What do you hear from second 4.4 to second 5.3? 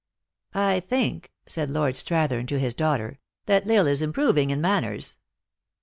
in manners."